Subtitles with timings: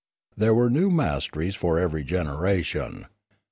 [0.35, 3.05] There were new masteries for every gen eration.